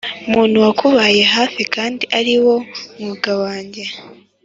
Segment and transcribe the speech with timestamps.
[0.31, 2.55] muntu wakubaye hafi kandi ariwo
[2.99, 3.83] mwuga wanjye,